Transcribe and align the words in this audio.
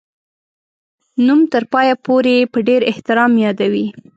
نوم 1.25 1.41
تر 1.51 1.63
پایه 1.73 1.95
پوري 2.05 2.37
په 2.51 2.59
ډېر 2.67 2.81
احترام 2.91 3.31
یادوي. 3.45 3.85